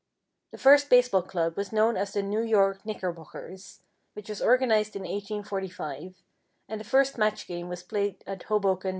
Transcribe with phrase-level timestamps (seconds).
[0.49, 5.03] The first baseball club was known as the New York Knickerbockers, which was organized in
[5.03, 6.15] 1845,
[6.67, 8.89] and the first match game was played at Hoboken, N.